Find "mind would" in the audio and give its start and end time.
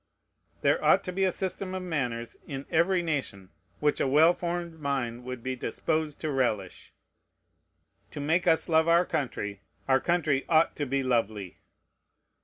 4.79-5.43